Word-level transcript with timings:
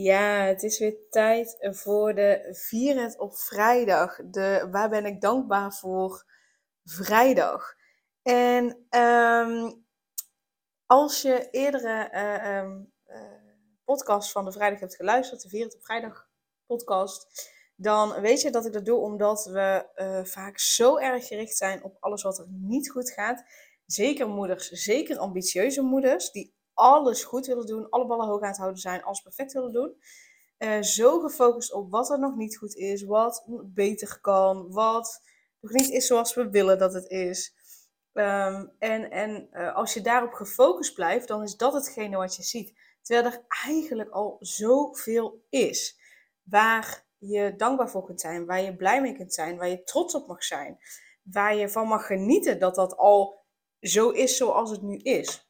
Ja, 0.00 0.44
het 0.44 0.62
is 0.62 0.78
weer 0.78 0.96
tijd 1.10 1.56
voor 1.60 2.14
de 2.14 2.48
Vier 2.52 3.02
het 3.02 3.18
op 3.18 3.36
vrijdag. 3.36 4.18
De 4.24 4.68
Waar 4.70 4.88
ben 4.88 5.06
ik 5.06 5.20
dankbaar 5.20 5.72
voor 5.72 6.24
vrijdag. 6.84 7.74
En 8.22 8.86
ehm, 8.88 9.72
als 10.86 11.22
je 11.22 11.48
eerdere 11.50 12.10
uh, 12.14 13.16
podcast 13.84 14.32
van 14.32 14.44
de 14.44 14.52
vrijdag 14.52 14.80
hebt 14.80 14.96
geluisterd, 14.96 15.42
de 15.42 15.48
Vier 15.48 15.64
het 15.64 15.74
op 15.74 15.84
vrijdag 15.84 16.28
podcast, 16.66 17.50
dan 17.76 18.20
weet 18.20 18.40
je 18.40 18.50
dat 18.50 18.66
ik 18.66 18.72
dat 18.72 18.84
doe 18.84 18.98
omdat 19.00 19.44
we 19.44 19.88
uh, 19.96 20.24
vaak 20.24 20.58
zo 20.58 20.98
erg 20.98 21.26
gericht 21.26 21.56
zijn 21.56 21.84
op 21.84 21.96
alles 22.00 22.22
wat 22.22 22.38
er 22.38 22.46
niet 22.48 22.90
goed 22.90 23.10
gaat. 23.10 23.44
Zeker 23.86 24.28
moeders, 24.28 24.68
zeker 24.68 25.18
ambitieuze 25.18 25.82
moeders, 25.82 26.30
die 26.30 26.57
alles 26.78 27.24
goed 27.24 27.46
willen 27.46 27.66
doen, 27.66 27.88
alle 27.88 28.06
ballen 28.06 28.26
hoog 28.26 28.40
aan 28.40 28.48
het 28.48 28.56
houden 28.56 28.80
zijn, 28.80 29.02
alles 29.02 29.20
perfect 29.20 29.52
willen 29.52 29.72
doen. 29.72 29.96
Uh, 30.58 30.82
zo 30.82 31.20
gefocust 31.20 31.72
op 31.72 31.90
wat 31.90 32.10
er 32.10 32.18
nog 32.18 32.36
niet 32.36 32.56
goed 32.56 32.74
is, 32.74 33.04
wat 33.04 33.44
beter 33.64 34.20
kan, 34.20 34.72
wat 34.72 35.22
nog 35.60 35.72
niet 35.72 35.90
is 35.90 36.06
zoals 36.06 36.34
we 36.34 36.50
willen 36.50 36.78
dat 36.78 36.92
het 36.92 37.10
is. 37.10 37.54
Um, 38.12 38.72
en 38.78 39.10
en 39.10 39.48
uh, 39.52 39.74
als 39.74 39.94
je 39.94 40.00
daarop 40.00 40.32
gefocust 40.32 40.94
blijft, 40.94 41.28
dan 41.28 41.42
is 41.42 41.56
dat 41.56 41.72
hetgene 41.72 42.16
wat 42.16 42.36
je 42.36 42.42
ziet. 42.42 42.78
Terwijl 43.02 43.26
er 43.26 43.44
eigenlijk 43.66 44.10
al 44.10 44.36
zoveel 44.40 45.44
is 45.48 46.00
waar 46.42 47.06
je 47.18 47.54
dankbaar 47.56 47.90
voor 47.90 48.04
kunt 48.04 48.20
zijn, 48.20 48.46
waar 48.46 48.60
je 48.60 48.76
blij 48.76 49.00
mee 49.00 49.16
kunt 49.16 49.34
zijn, 49.34 49.56
waar 49.56 49.68
je 49.68 49.84
trots 49.84 50.14
op 50.14 50.26
mag 50.26 50.44
zijn, 50.44 50.78
waar 51.22 51.54
je 51.54 51.68
van 51.68 51.88
mag 51.88 52.06
genieten 52.06 52.58
dat 52.58 52.74
dat 52.74 52.96
al 52.96 53.44
zo 53.80 54.10
is 54.10 54.36
zoals 54.36 54.70
het 54.70 54.82
nu 54.82 54.96
is. 54.96 55.47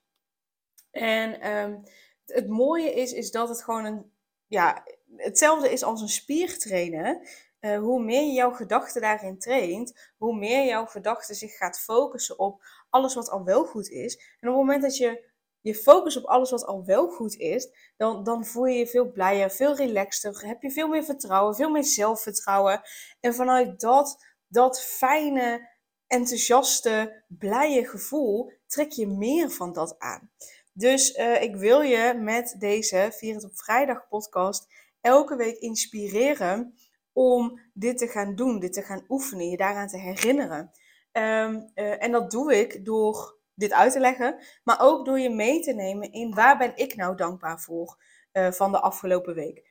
En 0.98 1.56
um, 1.56 1.82
het 2.26 2.48
mooie 2.48 2.92
is, 2.92 3.12
is 3.12 3.30
dat 3.30 3.48
het 3.48 3.62
gewoon 3.62 3.84
een, 3.84 4.12
ja, 4.46 4.84
hetzelfde 5.16 5.70
is 5.72 5.82
als 5.82 6.00
een 6.00 6.08
spier 6.08 6.58
trainen. 6.58 7.28
Uh, 7.60 7.78
hoe 7.78 8.02
meer 8.02 8.22
je 8.22 8.32
jouw 8.32 8.52
gedachten 8.52 9.00
daarin 9.00 9.38
traint, 9.38 10.12
hoe 10.16 10.36
meer 10.36 10.66
jouw 10.66 10.86
gedachten 10.86 11.34
zich 11.34 11.56
gaat 11.56 11.80
focussen 11.80 12.38
op 12.38 12.62
alles 12.90 13.14
wat 13.14 13.30
al 13.30 13.44
wel 13.44 13.64
goed 13.64 13.88
is. 13.88 14.16
En 14.16 14.48
op 14.48 14.54
het 14.54 14.64
moment 14.64 14.82
dat 14.82 14.96
je 14.96 15.26
je 15.60 15.74
focust 15.74 16.16
op 16.16 16.24
alles 16.24 16.50
wat 16.50 16.64
al 16.64 16.84
wel 16.84 17.08
goed 17.08 17.36
is, 17.36 17.68
dan, 17.96 18.24
dan 18.24 18.46
voel 18.46 18.64
je 18.64 18.78
je 18.78 18.86
veel 18.86 19.10
blijer, 19.10 19.50
veel 19.50 19.76
relaxter, 19.76 20.46
heb 20.46 20.62
je 20.62 20.70
veel 20.70 20.88
meer 20.88 21.04
vertrouwen, 21.04 21.54
veel 21.54 21.70
meer 21.70 21.84
zelfvertrouwen. 21.84 22.80
En 23.20 23.34
vanuit 23.34 23.80
dat, 23.80 24.24
dat 24.46 24.82
fijne, 24.82 25.68
enthousiaste, 26.06 27.24
blije 27.28 27.86
gevoel 27.86 28.52
trek 28.66 28.92
je 28.92 29.06
meer 29.06 29.50
van 29.50 29.72
dat 29.72 29.98
aan. 29.98 30.30
Dus 30.78 31.16
uh, 31.16 31.42
ik 31.42 31.56
wil 31.56 31.80
je 31.80 32.14
met 32.14 32.54
deze 32.58 33.08
Vier 33.12 33.34
het 33.34 33.44
op 33.44 33.58
Vrijdag 33.58 34.08
podcast 34.08 34.66
elke 35.00 35.36
week 35.36 35.58
inspireren 35.58 36.74
om 37.12 37.60
dit 37.72 37.98
te 37.98 38.06
gaan 38.06 38.34
doen, 38.34 38.58
dit 38.58 38.72
te 38.72 38.82
gaan 38.82 39.04
oefenen, 39.08 39.48
je 39.48 39.56
daaraan 39.56 39.88
te 39.88 39.98
herinneren. 39.98 40.70
Um, 41.12 41.70
uh, 41.74 42.02
en 42.02 42.12
dat 42.12 42.30
doe 42.30 42.56
ik 42.56 42.84
door 42.84 43.38
dit 43.54 43.72
uit 43.72 43.92
te 43.92 44.00
leggen, 44.00 44.38
maar 44.64 44.80
ook 44.80 45.04
door 45.04 45.18
je 45.18 45.30
mee 45.30 45.60
te 45.60 45.72
nemen 45.72 46.12
in 46.12 46.34
waar 46.34 46.58
ben 46.58 46.72
ik 46.76 46.96
nou 46.96 47.16
dankbaar 47.16 47.60
voor 47.60 48.02
uh, 48.32 48.50
van 48.50 48.72
de 48.72 48.80
afgelopen 48.80 49.34
week. 49.34 49.66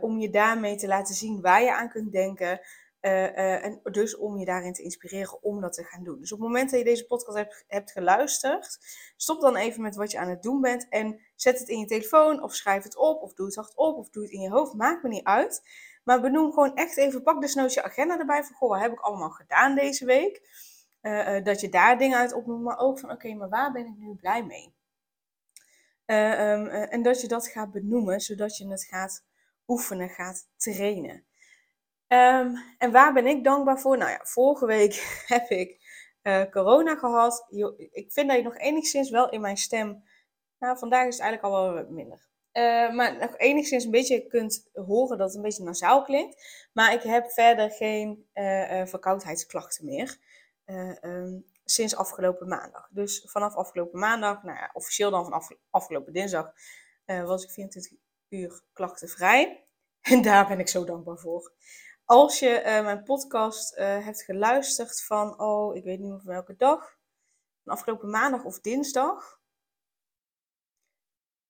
om 0.00 0.18
je 0.18 0.30
daarmee 0.30 0.76
te 0.76 0.86
laten 0.86 1.14
zien 1.14 1.40
waar 1.40 1.62
je 1.62 1.74
aan 1.74 1.88
kunt 1.88 2.12
denken, 2.12 2.60
uh, 3.00 3.12
uh, 3.12 3.64
en 3.64 3.80
dus 3.82 4.16
om 4.16 4.38
je 4.38 4.44
daarin 4.44 4.72
te 4.72 4.82
inspireren 4.82 5.42
om 5.42 5.60
dat 5.60 5.72
te 5.72 5.84
gaan 5.84 6.04
doen. 6.04 6.18
Dus 6.18 6.32
op 6.32 6.38
het 6.38 6.48
moment 6.48 6.70
dat 6.70 6.78
je 6.78 6.84
deze 6.84 7.06
podcast 7.06 7.36
hebt, 7.36 7.64
hebt, 7.66 7.92
geluisterd, 7.92 8.78
stop 9.16 9.40
dan 9.40 9.56
even 9.56 9.82
met 9.82 9.96
wat 9.96 10.10
je 10.10 10.18
aan 10.18 10.28
het 10.28 10.42
doen 10.42 10.60
bent 10.60 10.88
en 10.88 11.20
zet 11.34 11.58
het 11.58 11.68
in 11.68 11.78
je 11.78 11.86
telefoon 11.86 12.42
of 12.42 12.54
schrijf 12.54 12.82
het 12.82 12.96
op 12.96 13.22
of 13.22 13.34
doe 13.34 13.46
het 13.46 13.54
hardop 13.54 13.96
of 13.96 14.10
doe 14.10 14.22
het 14.22 14.32
in 14.32 14.40
je 14.40 14.50
hoofd. 14.50 14.74
Maakt 14.74 15.02
me 15.02 15.08
niet 15.08 15.24
uit. 15.24 15.62
Maar 16.04 16.20
benoem 16.20 16.52
gewoon 16.52 16.74
echt 16.74 16.96
even, 16.96 17.22
pak 17.22 17.40
desnoods 17.40 17.74
je 17.74 17.82
agenda 17.82 18.18
erbij 18.18 18.44
van, 18.44 18.56
goh, 18.56 18.70
wat 18.70 18.80
heb 18.80 18.92
ik 18.92 19.00
allemaal 19.00 19.30
gedaan 19.30 19.74
deze 19.74 20.04
week? 20.04 20.42
Uh, 21.02 21.44
dat 21.44 21.60
je 21.60 21.68
daar 21.68 21.98
dingen 21.98 22.18
uit 22.18 22.32
opnoemt, 22.32 22.62
maar 22.62 22.78
ook 22.78 22.98
van, 22.98 23.10
oké, 23.10 23.34
maar 23.34 23.48
waar 23.48 23.72
ben 23.72 23.86
ik 23.86 23.96
nu 23.96 24.14
blij 24.14 24.44
mee? 24.44 24.76
Um, 26.06 26.66
en 26.66 27.02
dat 27.02 27.20
je 27.20 27.28
dat 27.28 27.48
gaat 27.48 27.70
benoemen, 27.70 28.20
zodat 28.20 28.56
je 28.56 28.68
het 28.68 28.84
gaat 28.84 29.24
oefenen, 29.66 30.08
gaat 30.08 30.48
trainen. 30.56 31.27
Um, 32.08 32.56
en 32.78 32.92
waar 32.92 33.12
ben 33.12 33.26
ik 33.26 33.44
dankbaar 33.44 33.80
voor? 33.80 33.98
Nou 33.98 34.10
ja, 34.10 34.20
vorige 34.22 34.66
week 34.66 34.94
heb 35.26 35.48
ik 35.48 35.78
uh, 36.22 36.42
corona 36.50 36.96
gehad. 36.96 37.46
Ik 37.90 38.12
vind 38.12 38.28
dat 38.28 38.36
je 38.36 38.42
nog 38.42 38.58
enigszins 38.58 39.10
wel 39.10 39.28
in 39.28 39.40
mijn 39.40 39.56
stem. 39.56 40.04
Nou, 40.58 40.78
vandaag 40.78 41.06
is 41.06 41.14
het 41.14 41.22
eigenlijk 41.22 41.54
al 41.54 41.62
wel 41.62 41.74
wat 41.74 41.90
minder. 41.90 42.26
Uh, 42.52 42.94
maar 42.94 43.18
nog 43.18 43.36
enigszins 43.36 43.84
een 43.84 43.90
beetje 43.90 44.26
kunt 44.26 44.68
horen 44.72 45.18
dat 45.18 45.26
het 45.26 45.36
een 45.36 45.42
beetje 45.42 45.64
nasaal 45.64 46.02
klinkt. 46.02 46.68
Maar 46.72 46.92
ik 46.92 47.02
heb 47.02 47.30
verder 47.30 47.70
geen 47.70 48.28
uh, 48.34 48.86
verkoudheidsklachten 48.86 49.84
meer. 49.84 50.18
Um, 51.00 51.44
sinds 51.64 51.96
afgelopen 51.96 52.48
maandag. 52.48 52.88
Dus 52.90 53.22
vanaf 53.26 53.54
afgelopen 53.54 53.98
maandag, 53.98 54.42
nou 54.42 54.58
ja, 54.58 54.70
officieel 54.72 55.10
dan 55.10 55.24
vanaf 55.24 55.48
afgelopen 55.70 56.12
dinsdag, 56.12 56.52
was 57.04 57.44
ik 57.44 57.50
24 57.50 57.98
uur 58.28 58.62
klachtenvrij. 58.72 59.62
En 60.00 60.22
daar 60.22 60.46
ben 60.46 60.58
ik 60.58 60.68
zo 60.68 60.84
dankbaar 60.84 61.18
voor. 61.18 61.52
Als 62.10 62.38
je 62.38 62.62
uh, 62.64 62.84
mijn 62.84 63.02
podcast 63.02 63.78
uh, 63.78 64.04
hebt 64.04 64.22
geluisterd 64.22 65.02
van, 65.02 65.40
oh, 65.40 65.76
ik 65.76 65.84
weet 65.84 65.98
niet 65.98 66.08
meer 66.08 66.20
van 66.20 66.32
welke 66.32 66.56
dag, 66.56 66.98
van 67.62 67.72
afgelopen 67.72 68.10
maandag 68.10 68.44
of 68.44 68.60
dinsdag, 68.60 69.40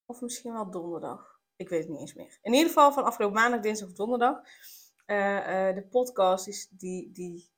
of 0.06 0.20
misschien 0.20 0.52
wel 0.52 0.70
donderdag, 0.70 1.41
ik 1.56 1.68
weet 1.68 1.80
het 1.80 1.88
niet 1.88 2.00
eens 2.00 2.14
meer. 2.14 2.38
In 2.42 2.52
ieder 2.52 2.68
geval 2.68 2.92
van 2.92 3.04
afgelopen 3.04 3.36
maandag, 3.36 3.60
dinsdag 3.60 3.88
of 3.88 3.94
donderdag. 3.94 4.36
Uh, 5.06 5.74
de 5.74 5.86
podcast 5.91 6.47
is, 6.47 6.68
die, 6.70 7.12
die 7.12 7.50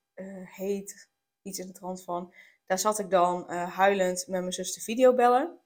heet 0.44 1.08
iets 1.42 1.58
in 1.58 1.66
de 1.66 1.72
trant 1.72 2.04
van, 2.04 2.34
daar 2.66 2.78
zat 2.78 2.98
ik 2.98 3.10
dan 3.10 3.50
huilend 3.50 4.26
met 4.26 4.40
mijn 4.40 4.52
zus 4.52 4.74
de 4.74 4.80
video 4.80 5.14
bellen. 5.14 5.60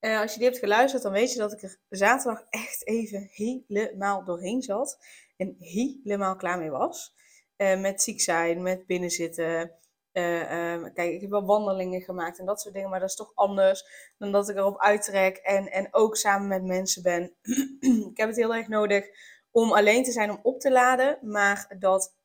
als 0.00 0.32
je 0.32 0.38
die 0.38 0.48
hebt 0.48 0.58
geluisterd, 0.58 1.02
dan 1.02 1.12
weet 1.12 1.32
je 1.32 1.38
dat 1.38 1.52
ik 1.52 1.62
er 1.62 1.78
zaterdag 1.88 2.46
echt 2.50 2.86
even 2.86 3.28
helemaal 3.30 4.24
doorheen 4.24 4.62
zat 4.62 4.98
en 5.36 5.56
helemaal 5.58 6.36
klaar 6.36 6.58
mee 6.58 6.70
was. 6.70 7.14
Uh, 7.56 7.80
met 7.80 8.02
ziek 8.02 8.20
zijn, 8.20 8.62
met 8.62 8.86
binnenzitten. 8.86 9.72
Uh, 10.12 10.40
uh, 10.40 10.84
kijk, 10.94 11.12
ik 11.12 11.20
heb 11.20 11.30
wel 11.30 11.44
wandelingen 11.44 12.00
gemaakt 12.00 12.38
en 12.38 12.46
dat 12.46 12.60
soort 12.60 12.74
dingen, 12.74 12.90
maar 12.90 13.00
dat 13.00 13.08
is 13.08 13.16
toch 13.16 13.32
anders 13.34 13.84
dan 14.18 14.32
dat 14.32 14.48
ik 14.48 14.56
erop 14.56 14.80
uittrek 14.80 15.36
en, 15.36 15.70
en 15.70 15.88
ook 15.90 16.16
samen 16.16 16.48
met 16.48 16.64
mensen 16.64 17.02
ben. 17.02 17.36
ik 18.10 18.16
heb 18.16 18.28
het 18.28 18.36
heel 18.36 18.54
erg 18.54 18.68
nodig 18.68 19.06
om 19.50 19.72
alleen 19.72 20.04
te 20.04 20.12
zijn 20.12 20.30
om 20.30 20.40
op 20.42 20.60
te 20.60 20.70
laden, 20.70 21.18
maar 21.22 21.74
dat 21.78 22.16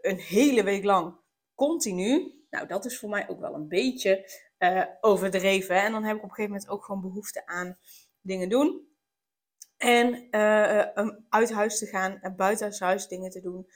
een 0.00 0.18
hele 0.18 0.62
week 0.62 0.84
lang 0.84 1.18
continu, 1.54 2.32
nou 2.50 2.66
dat 2.66 2.84
is 2.84 2.98
voor 2.98 3.08
mij 3.08 3.28
ook 3.28 3.40
wel 3.40 3.54
een 3.54 3.68
beetje 3.68 4.30
overdreven. 5.00 5.82
En 5.82 5.92
dan 5.92 6.04
heb 6.04 6.16
ik 6.16 6.22
op 6.22 6.28
een 6.28 6.34
gegeven 6.34 6.52
moment 6.52 6.70
ook 6.70 6.84
gewoon 6.84 7.00
behoefte 7.00 7.46
aan 7.46 7.78
dingen 8.20 8.48
doen. 8.48 8.89
En 9.80 10.28
uh, 10.30 11.08
uit 11.28 11.52
huis 11.52 11.78
te 11.78 11.86
gaan 11.86 12.18
en 12.20 12.36
buiten 12.36 12.74
huis 12.78 13.08
dingen 13.08 13.30
te 13.30 13.40
doen. 13.40 13.70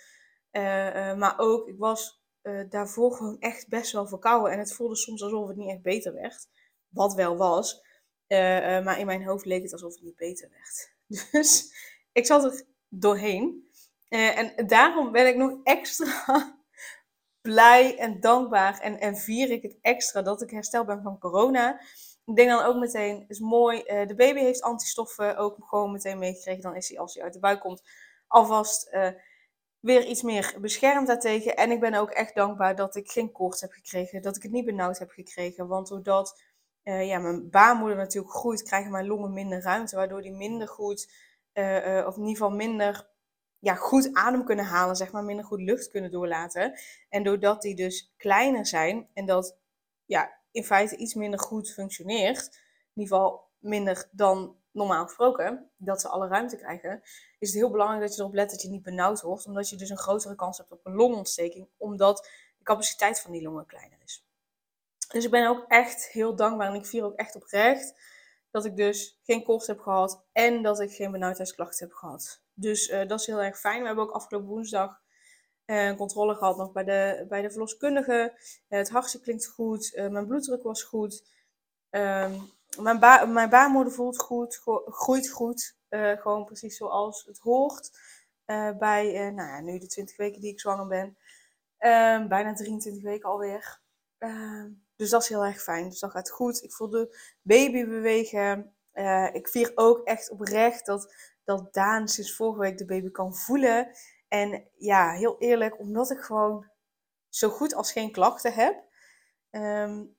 Uh, 0.52 1.14
maar 1.14 1.34
ook, 1.36 1.68
ik 1.68 1.78
was 1.78 2.22
daarvoor 2.68 3.12
gewoon 3.12 3.38
echt 3.38 3.68
best 3.68 3.92
wel 3.92 4.06
verkouden. 4.06 4.52
En 4.52 4.58
het 4.58 4.74
voelde 4.74 4.96
soms 4.96 5.22
alsof 5.22 5.48
het 5.48 5.56
niet 5.56 5.70
echt 5.70 5.82
beter 5.82 6.14
werd. 6.14 6.48
Wat 6.88 7.14
wel 7.14 7.36
was. 7.36 7.84
maar 8.28 8.98
in 8.98 9.06
mijn 9.06 9.24
hoofd 9.24 9.44
leek 9.44 9.62
het 9.62 9.72
alsof 9.72 9.92
het 9.94 10.02
niet 10.02 10.16
beter 10.16 10.50
werd. 10.50 10.92
Dus 11.32 11.74
ik 12.12 12.26
zat 12.26 12.44
er 12.44 12.64
doorheen. 12.88 13.68
en 14.08 14.66
daarom 14.66 15.12
ben 15.12 15.26
ik 15.26 15.36
nog 15.36 15.60
extra 15.62 16.58
blij 17.48 17.98
en 17.98 18.20
dankbaar. 18.20 18.80
En, 18.80 19.00
en 19.00 19.16
vier 19.16 19.50
ik 19.50 19.62
het 19.62 19.78
extra 19.80 20.22
dat 20.22 20.42
ik 20.42 20.50
hersteld 20.50 20.86
ben 20.86 21.02
van 21.02 21.18
corona. 21.18 21.80
Ik 22.26 22.36
denk 22.36 22.48
dan 22.50 22.64
ook 22.64 22.76
meteen, 22.76 23.24
is 23.28 23.38
mooi, 23.38 23.82
uh, 23.86 24.06
de 24.06 24.14
baby 24.14 24.40
heeft 24.40 24.62
antistoffen 24.62 25.36
ook 25.36 25.56
gewoon 25.60 25.92
meteen 25.92 26.18
meegekregen. 26.18 26.62
Dan 26.62 26.76
is 26.76 26.88
hij, 26.88 26.98
als 26.98 27.14
hij 27.14 27.22
uit 27.22 27.32
de 27.32 27.38
buik 27.38 27.60
komt, 27.60 27.82
alvast 28.26 28.92
uh, 28.92 29.08
weer 29.80 30.04
iets 30.06 30.22
meer 30.22 30.56
beschermd 30.60 31.06
daartegen. 31.06 31.56
En 31.56 31.70
ik 31.70 31.80
ben 31.80 31.94
ook 31.94 32.10
echt 32.10 32.34
dankbaar 32.34 32.76
dat 32.76 32.96
ik 32.96 33.10
geen 33.10 33.32
koorts 33.32 33.60
heb 33.60 33.72
gekregen, 33.72 34.22
dat 34.22 34.36
ik 34.36 34.42
het 34.42 34.52
niet 34.52 34.64
benauwd 34.64 34.98
heb 34.98 35.10
gekregen. 35.10 35.66
Want 35.66 35.88
doordat 35.88 36.42
uh, 36.84 37.06
ja, 37.06 37.18
mijn 37.18 37.50
baarmoeder 37.50 37.96
natuurlijk 37.96 38.34
groeit, 38.34 38.62
krijgen 38.62 38.90
mijn 38.90 39.06
longen 39.06 39.32
minder 39.32 39.62
ruimte, 39.62 39.96
waardoor 39.96 40.22
die 40.22 40.32
minder 40.32 40.68
goed 40.68 41.12
of 42.06 42.16
in 42.16 42.22
ieder 42.22 42.36
geval 42.36 42.50
minder 42.50 43.08
ja, 43.58 43.74
goed 43.74 44.10
adem 44.12 44.44
kunnen 44.44 44.64
halen, 44.64 44.96
zeg 44.96 45.12
maar, 45.12 45.24
minder 45.24 45.44
goed 45.44 45.60
lucht 45.60 45.90
kunnen 45.90 46.10
doorlaten. 46.10 46.78
En 47.08 47.22
doordat 47.22 47.62
die 47.62 47.74
dus 47.74 48.14
kleiner 48.16 48.66
zijn 48.66 49.08
en 49.14 49.26
dat 49.26 49.56
ja, 50.04 50.32
in 50.54 50.64
feite 50.64 50.96
iets 50.96 51.14
minder 51.14 51.40
goed 51.40 51.70
functioneert, 51.70 52.46
in 52.94 53.02
ieder 53.02 53.16
geval 53.16 53.50
minder 53.58 54.08
dan 54.10 54.56
normaal 54.70 55.04
gesproken, 55.04 55.70
dat 55.76 56.00
ze 56.00 56.08
alle 56.08 56.28
ruimte 56.28 56.56
krijgen, 56.56 57.02
is 57.38 57.48
het 57.48 57.58
heel 57.58 57.70
belangrijk 57.70 58.02
dat 58.02 58.14
je 58.14 58.20
erop 58.20 58.34
let 58.34 58.50
dat 58.50 58.62
je 58.62 58.68
niet 58.68 58.82
benauwd 58.82 59.20
wordt, 59.20 59.46
omdat 59.46 59.68
je 59.68 59.76
dus 59.76 59.90
een 59.90 59.98
grotere 59.98 60.34
kans 60.34 60.58
hebt 60.58 60.72
op 60.72 60.86
een 60.86 60.94
longontsteking, 60.94 61.68
omdat 61.76 62.28
de 62.58 62.64
capaciteit 62.64 63.20
van 63.20 63.32
die 63.32 63.42
longen 63.42 63.66
kleiner 63.66 63.98
is. 64.04 64.26
Dus 65.08 65.24
ik 65.24 65.30
ben 65.30 65.48
ook 65.48 65.64
echt 65.68 66.08
heel 66.08 66.36
dankbaar 66.36 66.68
en 66.68 66.74
ik 66.74 66.86
vier 66.86 67.04
ook 67.04 67.16
echt 67.16 67.34
oprecht 67.34 67.94
dat 68.50 68.64
ik 68.64 68.76
dus 68.76 69.20
geen 69.22 69.44
koorts 69.44 69.66
heb 69.66 69.80
gehad 69.80 70.24
en 70.32 70.62
dat 70.62 70.80
ik 70.80 70.92
geen 70.92 71.10
benauwdheidsklachten 71.10 71.86
heb 71.86 71.96
gehad. 71.96 72.42
Dus 72.52 72.88
uh, 72.88 73.06
dat 73.06 73.20
is 73.20 73.26
heel 73.26 73.42
erg 73.42 73.58
fijn. 73.58 73.80
We 73.80 73.86
hebben 73.86 74.04
ook 74.04 74.14
afgelopen 74.14 74.48
woensdag 74.48 75.02
uh, 75.66 75.96
controle 75.96 76.34
gehad 76.34 76.56
nog 76.56 76.72
bij 76.72 76.84
de, 76.84 77.26
bij 77.28 77.42
de 77.42 77.50
verloskundige. 77.50 78.32
Uh, 78.68 78.78
het 78.78 78.90
hartje 78.90 79.20
klinkt 79.20 79.46
goed, 79.46 79.92
mijn 80.10 80.26
bloeddruk 80.26 80.62
was 80.62 80.82
goed. 80.82 81.24
Ehm, 81.90 82.32
mijn, 82.78 82.98
ba 82.98 83.24
mijn 83.24 83.48
baarmoeder 83.50 83.92
voelt 83.92 84.18
goed, 84.18 84.60
groeit 84.86 85.30
goed. 85.30 85.76
gewoon 85.88 86.44
precies 86.44 86.76
zoals 86.76 87.24
het 87.24 87.38
hoort. 87.38 87.90
bij 88.78 89.30
nou 89.34 89.48
ja, 89.48 89.60
nu 89.60 89.78
de 89.78 89.86
20 89.86 90.16
weken 90.16 90.40
die 90.40 90.50
ik 90.50 90.60
zwanger 90.60 90.86
ben. 90.86 91.16
Ehm, 91.78 92.28
bijna 92.28 92.54
23 92.54 93.02
weken 93.02 93.28
alweer. 93.28 93.80
Ehm, 94.18 94.70
dus 94.96 95.10
dat 95.10 95.22
is 95.22 95.28
heel 95.28 95.44
erg 95.44 95.62
fijn. 95.62 95.88
Dus 95.88 95.98
dat 95.98 96.10
gaat 96.10 96.30
goed. 96.30 96.62
Ik 96.62 96.72
voel 96.72 96.90
de 96.90 97.18
baby 97.42 97.86
bewegen. 97.86 98.74
ik 99.32 99.48
vier 99.48 99.72
ook 99.74 100.06
echt 100.06 100.30
oprecht 100.30 100.86
dat 100.86 101.14
dat 101.44 101.74
Daan 101.74 102.08
sinds 102.08 102.36
vorige 102.36 102.60
week 102.60 102.78
de 102.78 102.84
baby 102.84 103.10
kan 103.10 103.34
voelen. 103.34 103.88
En 104.34 104.64
ja, 104.76 105.12
heel 105.12 105.36
eerlijk, 105.38 105.78
omdat 105.78 106.10
ik 106.10 106.18
gewoon 106.18 106.66
zo 107.28 107.48
goed 107.48 107.74
als 107.74 107.92
geen 107.92 108.12
klachten 108.12 108.52
heb, 108.52 108.84
um, 109.50 110.16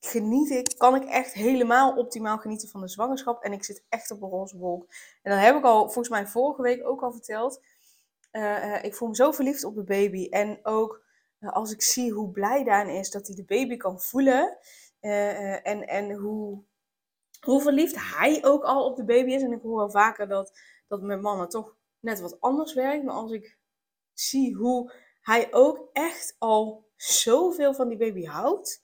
geniet 0.00 0.50
ik, 0.50 0.74
kan 0.78 0.94
ik 0.94 1.04
echt 1.04 1.32
helemaal 1.32 1.96
optimaal 1.96 2.38
genieten 2.38 2.68
van 2.68 2.80
de 2.80 2.88
zwangerschap. 2.88 3.42
En 3.42 3.52
ik 3.52 3.64
zit 3.64 3.84
echt 3.88 4.10
op 4.10 4.22
een 4.22 4.28
roze 4.28 4.58
wolk. 4.58 4.86
En 5.22 5.32
dat 5.32 5.40
heb 5.40 5.56
ik 5.56 5.64
al, 5.64 5.80
volgens 5.80 6.08
mij 6.08 6.26
vorige 6.26 6.62
week 6.62 6.86
ook 6.86 7.02
al 7.02 7.12
verteld. 7.12 7.62
Uh, 8.32 8.42
uh, 8.42 8.84
ik 8.84 8.94
voel 8.94 9.08
me 9.08 9.14
zo 9.14 9.32
verliefd 9.32 9.64
op 9.64 9.74
de 9.74 9.84
baby. 9.84 10.28
En 10.28 10.58
ook 10.62 11.02
uh, 11.40 11.52
als 11.52 11.72
ik 11.72 11.82
zie 11.82 12.12
hoe 12.12 12.30
blij 12.30 12.64
Daan 12.64 12.88
is 12.88 13.10
dat 13.10 13.26
hij 13.26 13.36
de 13.36 13.44
baby 13.44 13.76
kan 13.76 14.00
voelen. 14.00 14.58
en, 15.00 15.86
en 15.86 16.12
hoe 16.12 16.62
hoe 17.40 17.62
verliefd 17.62 18.16
hij 18.16 18.44
ook 18.44 18.64
al 18.64 18.84
op 18.84 18.96
de 18.96 19.04
baby 19.04 19.30
is. 19.30 19.42
En 19.42 19.52
ik 19.52 19.62
hoor 19.62 19.76
wel 19.76 19.90
vaker 19.90 20.28
dat, 20.28 20.60
dat 20.88 21.02
met 21.02 21.20
mannen 21.20 21.48
toch 21.48 21.76
net 22.00 22.20
wat 22.20 22.40
anders 22.40 22.74
werkt. 22.74 23.04
Maar 23.04 23.14
als 23.14 23.32
ik 23.32 23.58
zie 24.12 24.54
hoe 24.54 24.92
hij 25.20 25.52
ook 25.52 25.90
echt 25.92 26.36
al 26.38 26.88
zoveel 26.96 27.74
van 27.74 27.88
die 27.88 27.98
baby 27.98 28.24
houdt. 28.24 28.82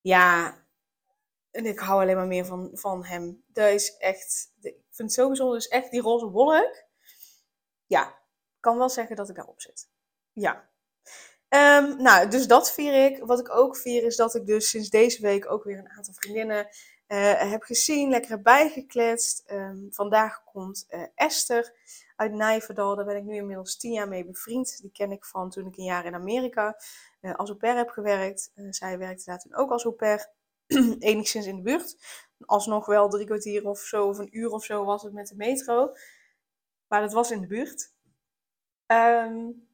Ja, 0.00 0.58
en 1.50 1.66
ik 1.66 1.78
hou 1.78 2.02
alleen 2.02 2.16
maar 2.16 2.26
meer 2.26 2.44
van, 2.44 2.70
van 2.72 3.04
hem. 3.04 3.44
Dat 3.46 3.68
is 3.68 3.96
echt, 3.96 4.52
ik 4.60 4.76
vind 4.90 5.08
het 5.08 5.12
zo 5.12 5.26
bijzonder. 5.26 5.56
Dus 5.56 5.68
echt 5.68 5.90
die 5.90 6.00
roze 6.00 6.26
wolk. 6.26 6.84
Ja, 7.86 8.08
ik 8.08 8.60
kan 8.60 8.78
wel 8.78 8.88
zeggen 8.88 9.16
dat 9.16 9.28
ik 9.28 9.34
daarop 9.34 9.60
zit. 9.60 9.88
Ja. 10.32 10.72
Um, 11.48 12.02
nou, 12.02 12.28
dus 12.28 12.46
dat 12.46 12.72
vier 12.72 13.04
ik. 13.04 13.24
Wat 13.24 13.40
ik 13.40 13.50
ook 13.50 13.76
vier 13.76 14.04
is 14.04 14.16
dat 14.16 14.34
ik 14.34 14.46
dus 14.46 14.68
sinds 14.68 14.90
deze 14.90 15.22
week 15.22 15.50
ook 15.50 15.64
weer 15.64 15.78
een 15.78 15.90
aantal 15.90 16.14
vriendinnen 16.14 16.68
uh, 17.08 17.50
heb 17.50 17.62
gezien, 17.62 18.10
lekker 18.10 18.30
heb 18.30 18.42
bijgekletst. 18.42 19.44
Um, 19.50 19.88
vandaag 19.90 20.44
komt 20.44 20.86
uh, 20.88 21.06
Esther 21.14 21.72
uit 22.16 22.32
Nijverdal. 22.32 22.96
Daar 22.96 23.04
ben 23.04 23.16
ik 23.16 23.24
nu 23.24 23.34
inmiddels 23.34 23.76
tien 23.76 23.92
jaar 23.92 24.08
mee 24.08 24.24
bevriend. 24.24 24.80
Die 24.80 24.90
ken 24.92 25.12
ik 25.12 25.24
van 25.24 25.50
toen 25.50 25.66
ik 25.66 25.76
een 25.76 25.84
jaar 25.84 26.04
in 26.04 26.14
Amerika 26.14 26.76
uh, 27.20 27.34
als 27.34 27.48
au 27.48 27.58
pair 27.58 27.76
heb 27.76 27.88
gewerkt. 27.88 28.52
zij 28.70 28.98
werkte 28.98 29.24
daar 29.24 29.38
toen 29.38 29.54
ook 29.54 29.70
als 29.70 29.84
au 29.84 29.94
pair. 29.94 30.32
enigszins 30.98 31.46
in 31.46 31.56
de 31.56 31.62
buurt. 31.62 31.96
Alsnog 32.46 32.86
wel 32.86 33.08
drie 33.08 33.26
kwartier 33.26 33.68
of 33.68 33.80
zo, 33.80 34.08
of 34.08 34.18
een 34.18 34.38
uur 34.38 34.50
of 34.50 34.64
zo 34.64 34.84
was 34.84 35.02
het 35.02 35.12
met 35.12 35.28
de 35.28 35.36
metro. 35.36 35.92
Maar 36.88 37.02
het 37.02 37.12
was 37.12 37.30
in 37.30 37.40
de 37.40 37.46
buurt. 37.46 37.92
Um, 38.86 39.68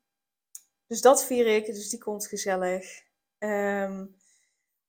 dus 0.87 1.01
dat 1.01 1.25
vier 1.25 1.47
ik. 1.47 1.67
Dus 1.67 1.89
die 1.89 1.99
komt 1.99 2.27
gezellig. 2.27 3.03
Um, 3.39 4.17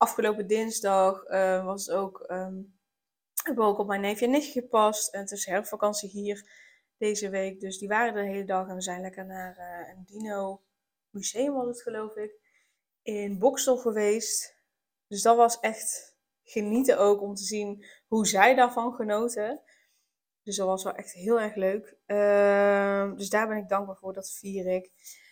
afgelopen 0.01 0.47
dinsdag 0.47 1.27
uh, 1.27 1.65
was 1.65 1.85
het 1.85 1.95
ook, 1.95 2.19
um, 2.19 2.79
hebben 3.43 3.63
we 3.63 3.69
ook 3.69 3.79
op 3.79 3.87
mijn 3.87 4.01
neefje 4.01 4.25
en 4.25 4.31
nichtje 4.31 4.61
gepast. 4.61 5.13
En 5.13 5.19
het 5.19 5.31
is 5.31 5.45
herfstvakantie 5.45 6.09
hier 6.09 6.49
deze 6.97 7.29
week. 7.29 7.59
Dus 7.59 7.77
die 7.77 7.87
waren 7.87 8.13
de 8.13 8.29
hele 8.31 8.45
dag. 8.45 8.67
En 8.67 8.75
we 8.75 8.81
zijn 8.81 9.01
lekker 9.01 9.25
naar 9.25 9.57
uh, 9.57 9.89
een 9.89 10.03
dino 10.05 10.61
museum, 11.09 11.53
was 11.53 11.67
het 11.67 11.81
geloof 11.81 12.15
ik, 12.15 12.31
in 13.01 13.39
Bokstel 13.39 13.77
geweest. 13.77 14.55
Dus 15.07 15.21
dat 15.21 15.37
was 15.37 15.59
echt 15.59 16.17
genieten 16.43 16.97
ook 16.97 17.21
om 17.21 17.35
te 17.35 17.43
zien 17.43 17.85
hoe 18.07 18.27
zij 18.27 18.55
daarvan 18.55 18.93
genoten. 18.93 19.61
Dus 20.43 20.55
dat 20.55 20.67
was 20.67 20.83
wel 20.83 20.95
echt 20.95 21.13
heel 21.13 21.39
erg 21.39 21.55
leuk. 21.55 21.97
Uh, 22.05 23.15
dus 23.15 23.29
daar 23.29 23.47
ben 23.47 23.57
ik 23.57 23.69
dankbaar 23.69 23.97
voor. 23.97 24.13
Dat 24.13 24.31
vier 24.31 24.67
ik. 24.67 24.91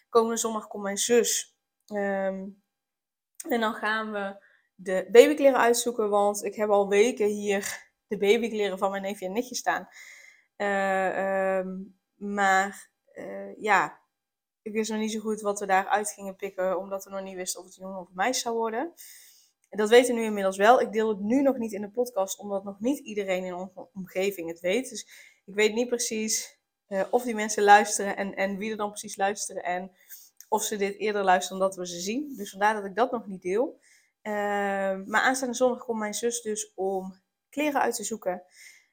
Komende 0.10 0.38
zondag 0.38 0.68
komt 0.68 0.84
mijn 0.84 0.98
zus. 0.98 1.58
Um, 1.94 2.64
en 3.50 3.60
dan 3.60 3.74
gaan 3.74 4.12
we 4.12 4.48
de 4.82 5.08
babykleren 5.12 5.60
uitzoeken, 5.60 6.10
want 6.10 6.44
ik 6.44 6.56
heb 6.56 6.70
al 6.70 6.90
weken 6.90 7.28
hier 7.28 7.90
de 8.08 8.18
babykleren 8.18 8.78
van 8.78 8.92
mijn 8.92 9.04
neefje 9.04 9.26
en 9.26 9.32
nichtje 9.32 9.56
staan. 9.56 9.88
Uh, 10.58 11.58
um, 11.58 12.00
maar 12.16 12.90
uh, 13.16 13.62
ja, 13.62 14.00
ik 14.62 14.74
wist 14.74 14.92
nog 14.92 15.00
niet 15.00 15.12
zo 15.12 15.20
goed 15.20 15.42
wat 15.42 15.60
we 15.60 15.66
daaruit 15.66 16.12
gingen 16.12 16.36
pikken, 16.36 16.78
omdat 16.78 17.04
we 17.04 17.10
nog 17.10 17.22
niet 17.22 17.36
wisten 17.36 17.60
of 17.60 17.66
het 17.66 17.78
een 17.78 17.84
jongen 17.84 18.00
of 18.00 18.08
een 18.08 18.16
meisje 18.16 18.42
zou 18.42 18.56
worden. 18.56 18.94
En 19.70 19.78
dat 19.78 19.90
weten 19.90 20.14
we 20.14 20.20
nu 20.20 20.26
inmiddels 20.26 20.58
wel. 20.58 20.82
Ik 20.82 20.92
deel 20.92 21.10
het 21.10 21.20
nu 21.20 21.42
nog 21.42 21.58
niet 21.58 21.72
in 21.74 21.82
de 21.82 21.90
podcast, 21.90 22.40
omdat 22.40 22.64
nog 22.64 22.80
niet 22.80 23.00
iedereen 23.00 23.44
in 23.44 23.54
onze 23.54 23.88
omgeving 23.94 24.50
het 24.50 24.60
weet. 24.60 24.90
Dus 24.90 25.02
ik 25.46 25.54
weet 25.54 25.74
niet 25.74 25.88
precies 25.88 26.60
uh, 26.88 27.02
of 27.10 27.24
die 27.24 27.36
mensen 27.36 27.64
luisteren 27.64 28.18
en, 28.18 28.36
en 28.36 28.58
wie 28.58 28.72
er 28.72 28.78
dan 28.78 28.90
precies 28.90 29.16
luisteren. 29.16 29.64
En 29.64 29.92
of 30.50 30.64
ze 30.64 30.76
dit 30.76 30.96
eerder 30.98 31.24
luisteren 31.24 31.60
dan 31.60 31.68
dat 31.68 31.78
we 31.78 31.88
ze 31.88 32.00
zien. 32.00 32.36
Dus 32.36 32.50
vandaar 32.50 32.74
dat 32.74 32.86
ik 32.86 32.96
dat 32.96 33.12
nog 33.12 33.28
niet 33.28 33.42
deel. 33.42 33.80
Ehm, 34.22 35.04
maar 35.10 35.22
aanstaande 35.22 35.56
zondag 35.56 35.86
komt 35.86 36.00
mijn 36.00 36.14
zus 36.14 36.42
dus 36.42 36.72
om 36.76 37.22
kleren 37.50 37.82
uit 37.82 37.96
te 37.96 38.04
zoeken. 38.04 38.44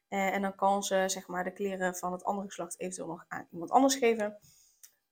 Uh, 0.09 0.35
en 0.35 0.43
dan 0.43 0.55
kan 0.55 0.83
ze 0.83 1.05
zeg 1.07 1.27
maar, 1.27 1.45
de 1.45 1.53
kleren 1.53 1.95
van 1.95 2.13
het 2.13 2.25
andere 2.25 2.47
geslacht 2.47 2.81
eventueel 2.81 3.09
nog 3.09 3.25
aan 3.29 3.47
iemand 3.51 3.71
anders 3.71 3.95
geven. 3.95 4.39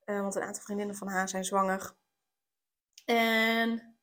Uh, 0.05 0.21
want 0.21 0.35
een 0.35 0.41
aantal 0.41 0.63
vriendinnen 0.63 0.95
van 0.95 1.07
haar 1.07 1.29
zijn 1.29 1.45
zwanger. 1.45 1.95
En 3.05 3.95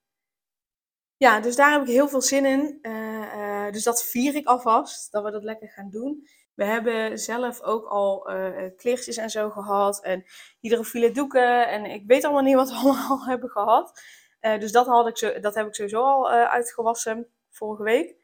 ja, 1.17 1.41
dus 1.41 1.57
daar 1.57 1.73
heb 1.73 1.83
ik 1.83 1.89
heel 1.89 2.09
veel 2.09 2.23
zin 2.23 2.47
in. 2.47 2.79
Uh, 2.83 3.71
dus 3.71 3.83
dat 3.83 4.05
vier 4.05 4.35
ik 4.35 4.47
alvast, 4.47 5.13
dat 5.13 5.25
we 5.25 5.31
dat 5.31 5.43
lekker 5.43 5.69
gaan 5.69 5.91
doen. 5.91 6.29
We 6.55 6.65
hebben 6.65 7.19
zelf 7.19 7.61
ook 7.61 7.87
al 7.87 8.31
kleertjes 8.77 9.17
en 9.17 9.31
zo 9.31 9.51
gehad. 9.51 10.03
En 10.03 10.25
hydrofiele 10.61 11.11
doeken. 11.11 11.69
En 11.69 11.85
ik 11.85 12.03
weet 12.07 12.25
allemaal 12.25 12.43
niet 12.43 12.55
wat 12.55 12.69
we 12.69 12.77
allemaal 12.83 13.25
hebben 13.27 13.51
gehad. 13.51 14.03
Uh, 14.43 14.59
dus 14.59 14.73
dat, 14.73 14.87
had 14.87 15.23
ik 15.23 15.43
dat 15.43 15.55
heb 15.55 15.67
ik 15.67 15.75
sowieso 15.75 16.03
al 16.03 16.33
uh, 16.33 16.45
uitgewassen 16.45 17.27
vorige 17.51 17.83
week. 17.83 18.15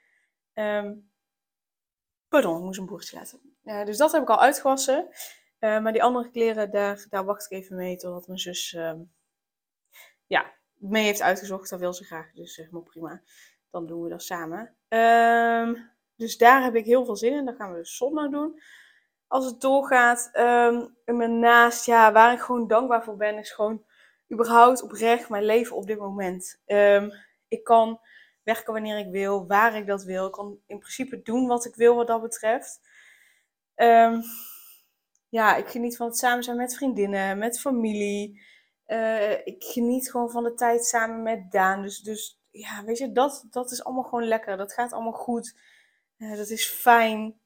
Um, 0.55 1.11
pardon, 2.29 2.57
ik 2.57 2.63
moest 2.63 2.79
een 2.79 2.87
boertje 2.87 3.17
laten. 3.17 3.57
Uh, 3.65 3.85
dus 3.85 3.97
dat 3.97 4.13
heb 4.13 4.23
ik 4.23 4.31
al 4.31 4.41
uitgewassen. 4.41 5.09
maar 5.59 5.93
die 5.93 6.03
andere 6.03 6.31
kleren, 6.31 6.71
daar, 6.71 7.07
daar 7.11 7.25
wacht 7.25 7.45
ik 7.45 7.59
even 7.59 7.77
mee 7.77 7.97
totdat 7.97 8.27
mijn 8.27 8.39
zus 8.39 8.73
um, 8.73 9.13
ja, 10.27 10.53
mee 10.75 11.05
heeft 11.05 11.23
uitgezocht. 11.23 11.71
Dat 11.71 11.81
wil 11.81 11.93
ze 11.93 12.05
graag, 12.05 12.33
dus 12.33 12.55
zeg 12.55 12.71
maar 12.71 12.83
prima. 12.83 13.23
Dan 13.71 13.87
doen 13.87 14.03
we 14.03 14.09
dat 14.09 14.23
samen. 14.23 14.77
Um, 14.89 15.91
dus 16.17 16.37
daar 16.37 16.63
heb 16.63 16.75
ik 16.75 16.85
heel 16.85 17.05
veel 17.05 17.17
zin 17.17 17.33
in. 17.33 17.45
Dat 17.45 17.57
gaan 17.57 17.71
we 17.71 17.77
dus 17.77 17.97
zondag 17.97 18.31
doen. 18.31 18.61
Als 19.27 19.45
het 19.45 19.61
doorgaat. 19.61 20.31
En 21.05 21.39
naast, 21.39 21.87
ja, 21.87 22.13
waar 22.13 22.33
ik 22.33 22.41
gewoon 22.41 22.67
dankbaar 22.67 23.05
voor 23.05 23.17
ben, 23.17 23.39
is 23.39 23.51
gewoon 23.51 23.85
überhaupt 24.33 24.83
oprecht 24.83 25.29
mijn 25.29 25.45
leven 25.45 25.77
op 25.77 25.87
dit 25.87 25.99
moment. 25.99 26.61
Um, 26.67 27.13
ik 27.49 27.65
kan 27.65 28.01
werken 28.43 28.73
wanneer 28.73 28.99
ik 28.99 29.11
wil, 29.11 29.47
waar 29.47 29.77
ik 29.77 29.87
dat 29.87 30.03
wil. 30.03 30.27
Ik 30.27 30.33
kan 30.33 30.59
in 30.67 30.79
principe 30.79 31.23
doen 31.23 31.47
wat 31.47 31.65
ik 31.65 31.75
wil 31.75 31.95
wat 31.95 32.07
dat 32.07 32.23
betreft. 32.23 32.81
Um, 33.75 34.23
ja, 35.29 35.57
ik 35.57 35.69
geniet 35.69 35.97
van 35.97 36.07
het 36.07 36.17
samen 36.17 36.45
zijn 36.45 36.57
met 36.57 36.77
vriendinnen, 36.77 37.39
met 37.39 37.61
familie. 37.61 38.43
Uh, 38.87 39.47
ik 39.47 39.65
geniet 39.65 40.11
gewoon 40.11 40.31
van 40.31 40.43
de 40.43 40.55
tijd 40.55 40.85
samen 40.85 41.23
met 41.23 41.51
Daan. 41.51 41.83
Dus, 41.83 42.01
dus 42.01 42.41
ja, 42.51 42.85
weet 42.85 42.99
je, 42.99 43.13
dat, 43.13 43.47
dat 43.51 43.71
is 43.71 43.85
allemaal 43.85 44.03
gewoon 44.05 44.29
lekker. 44.29 44.57
Dat 44.57 44.73
gaat 44.73 44.93
allemaal 44.93 45.13
goed. 45.13 45.59
Uh, 46.19 46.37
dat 46.37 46.49
is 46.49 46.67
fijn. 46.67 47.41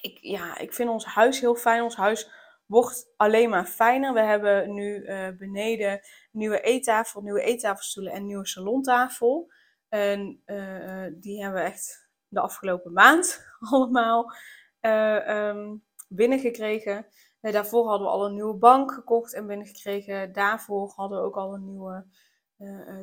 Ik, 0.00 0.18
ja, 0.20 0.58
ik 0.58 0.72
vind 0.72 0.90
ons 0.90 1.04
huis 1.04 1.40
heel 1.40 1.54
fijn. 1.54 1.82
Ons 1.82 1.96
huis 1.96 2.30
wordt 2.66 3.12
alleen 3.16 3.50
maar 3.50 3.64
fijner. 3.64 4.12
We 4.12 4.20
hebben 4.20 4.74
nu 4.74 5.02
uh, 5.02 5.28
beneden 5.38 6.00
nieuwe 6.32 6.60
eettafel, 6.60 7.20
nieuwe 7.20 7.42
eettafelstoelen 7.42 8.12
en 8.12 8.26
nieuwe 8.26 8.46
salontafel. 8.46 9.52
En 9.88 10.42
uh, 10.46 11.06
die 11.12 11.42
hebben 11.42 11.62
we 11.62 11.68
echt 11.68 12.08
de 12.28 12.40
afgelopen 12.40 12.92
maand 12.92 13.46
allemaal 13.70 14.32
uh, 14.80 15.48
um, 15.48 15.84
binnengekregen. 16.08 17.06
daarvoor 17.40 17.88
hadden 17.88 18.06
we 18.06 18.12
al 18.12 18.26
een 18.26 18.34
nieuwe 18.34 18.56
bank 18.56 18.92
gekocht 18.92 19.34
en 19.34 19.46
binnengekregen. 19.46 20.32
Daarvoor 20.32 20.92
hadden 20.96 21.18
we 21.18 21.24
ook 21.24 21.36
al 21.36 21.54
een 21.54 21.64
nieuwe 21.64 22.06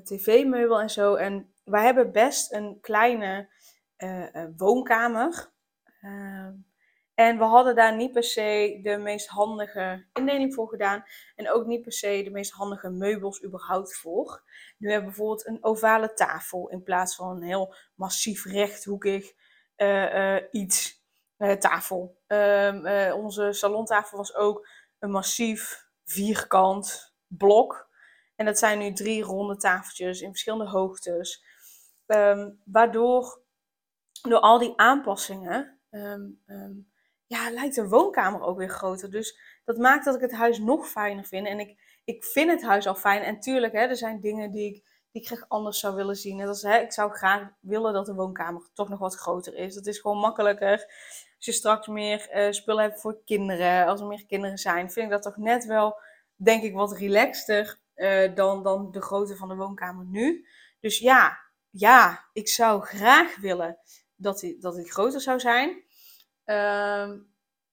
tv-meubel 0.03 0.81
en 0.81 0.89
zo. 0.89 1.15
En 1.15 1.53
wij 1.63 1.83
hebben 1.83 2.11
best 2.11 2.53
een 2.53 2.77
kleine 2.81 3.49
woonkamer. 4.57 5.51
Ehm, 7.15 7.27
en 7.29 7.37
we 7.37 7.43
hadden 7.43 7.75
daar 7.75 7.95
niet 7.95 8.11
per 8.11 8.23
se 8.23 8.79
de 8.83 8.97
meest 8.97 9.27
handige 9.27 10.05
indeling 10.13 10.53
voor 10.53 10.67
gedaan. 10.67 11.03
En 11.35 11.51
ook 11.51 11.65
niet 11.65 11.81
per 11.81 11.93
se 11.93 12.21
de 12.23 12.31
meest 12.31 12.51
handige 12.51 12.89
meubels 12.89 13.43
überhaupt 13.43 13.97
voor. 13.97 14.43
Nu 14.77 14.91
hebben 14.91 15.09
we 15.09 15.15
bijvoorbeeld 15.15 15.47
een 15.47 15.63
ovale 15.63 16.13
tafel 16.13 16.69
in 16.69 16.83
plaats 16.83 17.15
van 17.15 17.35
een 17.35 17.43
heel 17.43 17.75
massief 17.95 18.45
rechthoekig 18.45 19.33
uh, 19.77 20.37
iets 20.51 21.03
uh, 21.37 21.51
tafel. 21.51 22.21
Um, 22.27 22.85
onze 23.11 23.51
salontafel 23.51 24.17
was 24.17 24.35
ook 24.35 24.67
een 24.99 25.11
massief 25.11 25.87
vierkant 26.03 27.15
blok. 27.27 27.91
En 28.35 28.45
dat 28.45 28.57
zijn 28.57 28.79
nu 28.79 28.93
drie 28.93 29.23
ronde 29.23 29.55
tafeltjes 29.55 30.21
in 30.21 30.29
verschillende 30.29 30.69
hoogtes. 30.69 31.43
Um, 32.05 32.61
waardoor 32.65 33.41
door 34.21 34.39
al 34.39 34.57
die 34.59 34.73
aanpassingen 34.75 35.79
um, 35.89 36.41
ja, 37.33 37.51
lijkt 37.51 37.75
de 37.75 37.87
woonkamer 37.87 38.41
ook 38.41 38.57
weer 38.57 38.69
groter. 38.69 39.11
Dus 39.11 39.39
dat 39.65 39.77
maakt 39.77 40.05
dat 40.05 40.15
ik 40.15 40.21
het 40.21 40.31
huis 40.31 40.59
nog 40.59 40.87
fijner 40.87 41.25
vind. 41.25 41.47
En 41.47 41.59
ik, 41.59 41.99
ik 42.03 42.23
vind 42.23 42.51
het 42.51 42.63
huis 42.63 42.87
al 42.87 42.95
fijn. 42.95 43.21
En 43.21 43.39
tuurlijk, 43.39 43.73
hè, 43.73 43.79
er 43.79 43.95
zijn 43.95 44.19
dingen 44.19 44.51
die 44.51 44.67
ik, 44.67 44.83
die 45.11 45.21
ik 45.21 45.27
graag 45.27 45.45
anders 45.47 45.79
zou 45.79 45.95
willen 45.95 46.15
zien. 46.15 46.37
Net 46.37 46.47
als, 46.47 46.61
hè, 46.61 46.77
ik 46.77 46.91
zou 46.91 47.11
graag 47.11 47.49
willen 47.59 47.93
dat 47.93 48.05
de 48.05 48.13
woonkamer 48.13 48.69
toch 48.73 48.89
nog 48.89 48.99
wat 48.99 49.15
groter 49.15 49.55
is. 49.55 49.75
Dat 49.75 49.87
is 49.87 49.99
gewoon 49.99 50.17
makkelijker. 50.17 50.71
Als 51.35 51.45
je 51.45 51.51
straks 51.51 51.87
meer 51.87 52.29
uh, 52.33 52.51
spullen 52.51 52.83
hebt 52.83 53.01
voor 53.01 53.21
kinderen, 53.25 53.85
als 53.85 54.01
er 54.01 54.07
meer 54.07 54.25
kinderen 54.25 54.57
zijn, 54.57 54.91
vind 54.91 55.05
ik 55.05 55.11
dat 55.11 55.21
toch 55.21 55.37
net 55.37 55.65
wel, 55.65 55.99
denk 56.35 56.63
ik, 56.63 56.73
wat 56.73 56.97
relaxter 56.97 57.79
uh, 57.95 58.35
dan, 58.35 58.63
dan 58.63 58.91
de 58.91 59.01
grootte 59.01 59.35
van 59.35 59.47
de 59.47 59.55
woonkamer 59.55 60.05
nu. 60.05 60.47
Dus 60.79 60.99
ja, 60.99 61.37
ja, 61.69 62.29
ik 62.33 62.47
zou 62.47 62.81
graag 62.81 63.37
willen 63.37 63.77
dat 64.15 64.39
die, 64.39 64.59
dat 64.59 64.89
groter 64.89 65.21
zou 65.21 65.39
zijn. 65.39 65.83
Ehm, 66.45 67.19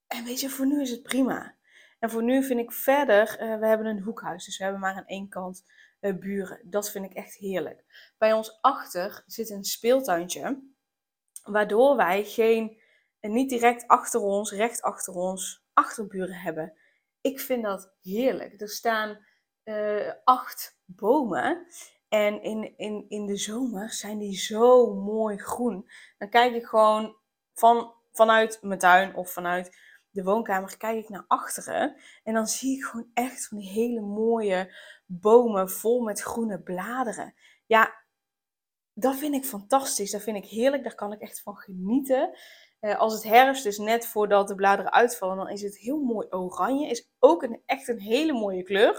en 0.07 0.25
weet 0.25 0.41
je, 0.41 0.49
voor 0.49 0.67
nu 0.67 0.81
is 0.81 0.91
het 0.91 1.03
prima. 1.03 1.59
En 2.01 2.11
voor 2.11 2.23
nu 2.23 2.45
vind 2.45 2.61
ik 2.61 2.73
verder, 2.73 3.43
uh, 3.43 3.59
we 3.59 3.67
hebben 3.67 3.87
een 3.87 4.03
hoekhuis, 4.03 4.45
dus 4.45 4.59
we 4.59 4.63
hebben 4.63 4.83
maar 4.83 4.95
aan 4.95 5.07
één 5.07 5.29
kant 5.29 5.65
uh, 6.01 6.19
buren. 6.19 6.61
Dat 6.65 6.91
vind 6.91 7.05
ik 7.05 7.13
echt 7.13 7.35
heerlijk. 7.35 7.85
Bij 8.19 8.33
ons 8.33 8.59
achter 8.61 9.23
zit 9.27 9.51
een 9.51 9.65
speeltuintje, 9.65 10.63
waardoor 11.43 11.97
wij 11.97 12.25
geen, 12.25 12.81
uh, 13.21 13.31
niet 13.31 13.49
direct 13.49 13.87
achter 13.87 14.21
ons, 14.21 14.53
recht 14.53 14.83
achter 14.83 15.15
ons, 15.15 15.65
achterburen 15.73 16.35
hebben. 16.35 16.75
Ik 17.21 17.41
vind 17.41 17.63
dat 17.63 17.93
heerlijk. 18.03 18.61
Er 18.61 18.69
staan 18.69 19.29
acht 20.25 20.81
bomen. 20.85 21.67
En 22.09 22.43
in, 22.43 22.77
in, 22.77 23.05
in 23.09 23.27
de 23.27 23.37
zomer 23.37 23.93
zijn 23.93 24.19
die 24.19 24.37
zo 24.37 24.95
mooi 24.95 25.39
groen. 25.39 25.91
Dan 26.19 26.29
kijk 26.29 26.55
ik 26.55 26.67
gewoon 26.67 27.17
van 27.53 27.95
vanuit 28.13 28.59
mijn 28.63 28.79
tuin 28.79 29.15
of 29.15 29.33
vanuit 29.33 29.77
de 30.11 30.23
woonkamer 30.23 30.77
kijk 30.77 30.99
ik 30.99 31.09
naar 31.09 31.25
achteren. 31.27 31.97
En 32.23 32.35
dan 32.35 32.47
zie 32.47 32.77
ik 32.77 32.85
gewoon 32.85 33.11
echt 33.15 33.49
van 33.49 33.59
die 33.59 33.69
hele 33.69 34.01
mooie 34.01 34.75
bomen 35.07 35.71
vol 35.71 36.03
met 36.03 36.21
groene 36.21 36.63
bladeren. 36.63 37.35
Ja, 37.67 37.95
dat 38.95 39.17
vind 39.17 39.35
ik 39.35 39.45
fantastisch. 39.45 40.11
Dat 40.11 40.23
vind 40.23 40.37
ik 40.37 40.51
heerlijk. 40.51 40.83
Daar 40.83 40.95
kan 40.95 41.13
ik 41.13 41.21
echt 41.21 41.43
van 41.43 41.57
genieten. 41.57 42.39
Uh, 42.81 42.99
als 42.99 43.13
het 43.15 43.23
herfst 43.23 43.67
is, 43.67 43.79
net 43.79 44.07
voordat 44.07 44.49
de 44.49 44.55
bladeren 44.55 44.93
uitvallen, 44.93 45.37
dan 45.37 45.49
is 45.49 45.63
het 45.63 45.79
heel 45.79 45.99
mooi 45.99 46.27
oranje. 46.31 46.89
Is 46.89 47.11
ook 47.19 47.43
een, 47.43 47.63
echt 47.67 47.89
een 47.89 48.01
hele 48.01 48.33
mooie 48.33 48.63
kleur. 48.63 48.93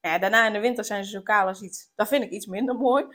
Nou 0.00 0.14
ja, 0.14 0.18
daarna 0.18 0.46
in 0.46 0.52
de 0.52 0.60
winter 0.60 0.84
zijn 0.84 1.04
ze 1.04 1.10
zo 1.10 1.22
kaal 1.22 1.46
als 1.46 1.62
iets. 1.62 1.92
Dat 1.94 2.08
vind 2.08 2.24
ik 2.24 2.30
iets 2.30 2.46
minder 2.46 2.74
mooi. 2.74 3.06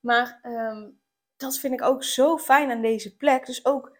Maar 0.00 0.38
um, 0.42 1.00
dat 1.36 1.58
vind 1.58 1.72
ik 1.72 1.82
ook 1.82 2.04
zo 2.04 2.38
fijn 2.38 2.70
aan 2.70 2.82
deze 2.82 3.16
plek. 3.16 3.46
Dus 3.46 3.64
ook 3.64 3.93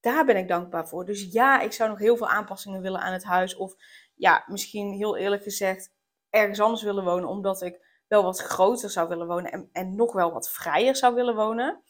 daar 0.00 0.24
ben 0.24 0.36
ik 0.36 0.48
dankbaar 0.48 0.88
voor. 0.88 1.04
Dus 1.04 1.32
ja, 1.32 1.60
ik 1.60 1.72
zou 1.72 1.90
nog 1.90 1.98
heel 1.98 2.16
veel 2.16 2.28
aanpassingen 2.28 2.82
willen 2.82 3.00
aan 3.00 3.12
het 3.12 3.24
huis. 3.24 3.56
Of 3.56 3.74
ja, 4.14 4.44
misschien 4.46 4.92
heel 4.92 5.16
eerlijk 5.16 5.42
gezegd 5.42 5.94
ergens 6.30 6.60
anders 6.60 6.82
willen 6.82 7.04
wonen. 7.04 7.28
Omdat 7.28 7.62
ik 7.62 8.02
wel 8.08 8.22
wat 8.22 8.40
groter 8.40 8.90
zou 8.90 9.08
willen 9.08 9.26
wonen 9.26 9.52
en, 9.52 9.68
en 9.72 9.94
nog 9.94 10.12
wel 10.12 10.32
wat 10.32 10.50
vrijer 10.50 10.96
zou 10.96 11.14
willen 11.14 11.34
wonen. 11.34 11.82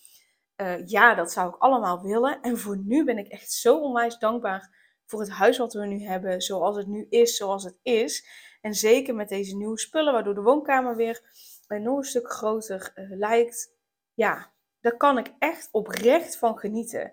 Uh, 0.57 0.87
ja, 0.87 1.15
dat 1.15 1.33
zou 1.33 1.49
ik 1.49 1.57
allemaal 1.59 2.03
willen. 2.03 2.41
En 2.41 2.59
voor 2.59 2.77
nu 2.77 3.05
ben 3.05 3.19
ik 3.19 3.29
echt 3.29 3.53
zo 3.53 3.81
onwijs 3.81 4.19
dankbaar 4.19 4.79
voor 5.07 5.21
het 5.21 5.31
huis 5.31 5.59
wat 5.59 5.73
we 5.73 5.87
nu 5.87 6.03
hebben. 6.03 6.41
Zoals 6.41 6.77
het 6.77 6.87
nu 6.87 7.07
is, 7.09 7.37
zoals 7.37 7.65
het 7.65 7.79
is. 7.83 8.27
En 8.61 8.75
zeker 8.75 9.15
met 9.15 9.29
deze 9.29 9.57
nieuwe 9.57 9.79
spullen, 9.79 10.13
waardoor 10.13 10.35
de 10.35 10.43
woonkamer 10.43 10.97
weer 10.97 11.21
nog 11.67 11.97
een 11.97 12.05
stuk 12.05 12.31
groter 12.31 12.93
uh, 12.95 13.19
lijkt. 13.19 13.75
Ja, 14.15 14.53
daar 14.81 14.97
kan 14.97 15.19
ik 15.19 15.33
echt 15.39 15.69
oprecht 15.73 16.37
van 16.37 16.59
genieten. 16.59 17.13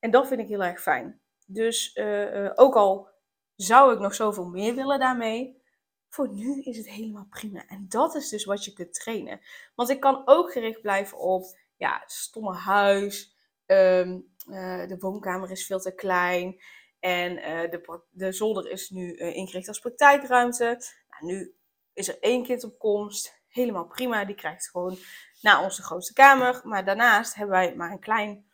En 0.00 0.10
dat 0.10 0.28
vind 0.28 0.40
ik 0.40 0.48
heel 0.48 0.62
erg 0.62 0.82
fijn. 0.82 1.20
Dus 1.46 1.96
uh, 1.96 2.34
uh, 2.34 2.50
ook 2.54 2.74
al 2.74 3.08
zou 3.56 3.92
ik 3.92 3.98
nog 3.98 4.14
zoveel 4.14 4.46
meer 4.46 4.74
willen 4.74 4.98
daarmee, 4.98 5.62
voor 6.08 6.28
nu 6.28 6.62
is 6.62 6.76
het 6.76 6.88
helemaal 6.88 7.26
prima. 7.30 7.66
En 7.66 7.86
dat 7.88 8.14
is 8.14 8.28
dus 8.28 8.44
wat 8.44 8.64
je 8.64 8.72
kunt 8.72 8.94
trainen. 8.94 9.40
Want 9.74 9.88
ik 9.88 10.00
kan 10.00 10.22
ook 10.24 10.52
gericht 10.52 10.80
blijven 10.80 11.18
op, 11.18 11.44
ja, 11.76 12.02
stomme 12.06 12.54
huis, 12.54 13.36
um, 13.66 14.32
uh, 14.46 14.88
de 14.88 14.96
woonkamer 14.98 15.50
is 15.50 15.66
veel 15.66 15.80
te 15.80 15.94
klein 15.94 16.60
en 17.00 17.34
de, 17.70 18.02
de 18.10 18.32
zolder 18.32 18.70
is 18.70 18.90
nu 18.90 19.16
ingericht 19.16 19.68
als 19.68 19.78
praktijkruimte. 19.78 20.64
Nou, 21.08 21.32
nu 21.32 21.54
is 21.92 22.08
er 22.08 22.18
één 22.20 22.44
kind 22.44 22.64
op 22.64 22.78
komst, 22.78 23.42
helemaal 23.48 23.86
prima. 23.86 24.24
Die 24.24 24.34
krijgt 24.34 24.70
gewoon 24.70 24.98
naar 25.40 25.62
onze 25.62 25.82
grootste 25.82 26.12
kamer. 26.12 26.60
Maar 26.64 26.84
daarnaast 26.84 27.34
hebben 27.34 27.54
wij 27.54 27.74
maar 27.74 27.90
een 27.90 28.00
klein 28.00 28.49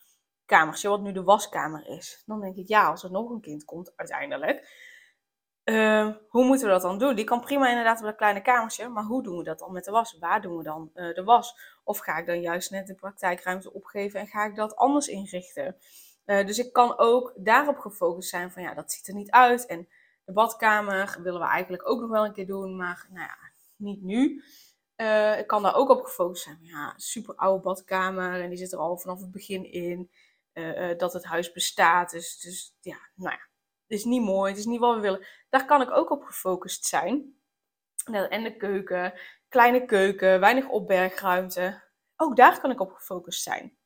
kamertje, 0.47 0.89
wat 0.89 1.01
nu 1.01 1.13
de 1.13 1.23
waskamer 1.23 1.87
is. 1.87 2.23
Dan 2.27 2.41
denk 2.41 2.57
ik, 2.57 2.69
ja, 2.69 2.89
als 2.89 3.03
er 3.03 3.11
nog 3.11 3.31
een 3.31 3.41
kind 3.41 3.65
komt, 3.65 3.93
uiteindelijk. 3.97 4.85
Uh, 5.65 6.15
hoe 6.29 6.45
moeten 6.45 6.67
we 6.67 6.73
dat 6.73 6.83
dan 6.83 6.99
doen? 6.99 7.15
Die 7.15 7.25
kan 7.25 7.41
prima 7.41 7.69
inderdaad 7.69 8.01
op 8.01 8.07
een 8.07 8.17
kleine 8.17 8.43
kamertje, 8.43 8.89
maar 8.89 9.05
hoe 9.05 9.23
doen 9.23 9.37
we 9.37 9.45
dat 9.45 9.59
dan 9.59 9.73
met 9.73 9.85
de 9.85 9.91
was? 9.91 10.19
Waar 10.19 10.43
doen 10.43 10.57
we 10.57 10.63
dan 10.63 10.91
uh, 10.95 11.15
de 11.15 11.25
was? 11.25 11.59
Of 11.85 11.99
ga 11.99 12.19
ik 12.19 12.27
dan 12.27 12.41
juist 12.41 12.71
net 12.71 12.87
de 12.87 12.95
praktijkruimte 12.95 13.73
opgeven 13.73 14.21
en 14.21 14.27
ga 14.27 14.45
ik 14.45 14.57
dat 14.57 14.77
anders 14.77 15.07
inrichten? 15.07 15.77
Uh, 16.27 16.47
dus 16.47 16.59
ik 16.59 16.73
kan 16.73 16.99
ook 16.99 17.33
daarop 17.37 17.79
gefocust 17.79 18.29
zijn 18.29 18.51
van 18.51 18.63
ja, 18.63 18.75
dat 18.75 18.93
ziet 18.93 19.09
er 19.09 19.15
niet 19.15 19.31
uit. 19.31 19.67
En 19.67 19.89
de 20.25 20.33
badkamer 20.33 21.19
willen 21.23 21.41
we 21.41 21.47
eigenlijk 21.47 21.89
ook 21.89 22.01
nog 22.01 22.11
wel 22.11 22.25
een 22.25 22.33
keer 22.33 22.47
doen, 22.47 22.77
maar 22.77 23.07
nou 23.11 23.27
ja, 23.27 23.37
niet 23.77 24.03
nu. 24.03 24.43
ik 25.39 25.47
kan 25.47 25.63
daar 25.63 25.75
ook 25.75 25.89
op 25.89 26.05
gefocust 26.05 26.43
zijn. 26.43 26.59
Ja, 26.61 26.93
super 26.97 27.35
oude 27.35 27.63
badkamer 27.63 28.41
en 28.43 28.49
die 28.49 28.59
zit 28.59 28.73
er 28.73 28.79
al 28.79 28.99
vanaf 28.99 29.21
het 29.21 29.31
begin 29.31 29.73
in. 29.73 30.11
Eh, 30.57 30.91
eh, 30.91 30.99
dat 30.99 31.13
het 31.13 31.25
huis 31.25 31.53
bestaat. 31.53 32.11
Dus, 32.11 32.39
dus 32.39 32.77
ja, 32.81 32.97
nou 33.15 33.31
ja, 33.31 33.49
het 33.87 33.99
is 33.99 34.05
niet 34.05 34.23
mooi, 34.23 34.51
het 34.51 34.59
is 34.59 34.67
niet 34.67 34.81
wat 34.81 34.95
we 34.95 35.01
willen. 35.01 35.27
Daar 35.49 35.65
kan 35.65 35.83
ik 35.83 35.91
ook 35.91 36.11
op 36.11 36.25
gefocust 36.25 36.85
zijn. 36.85 37.41
En 38.05 38.43
de 38.43 38.57
keuken, 38.57 39.15
kleine 39.49 39.85
keuken, 39.85 40.41
weinig 40.41 40.69
opbergruimte. 40.69 41.83
Ook 42.17 42.37
daar 42.37 42.61
kan 42.61 42.71
ik 42.71 42.81
op 42.81 42.93
gefocust 42.93 43.43
zijn. 43.43 43.77